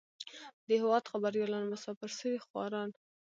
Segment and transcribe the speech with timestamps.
[0.67, 2.89] د هېواد خبريالان مسافر سوي خواران.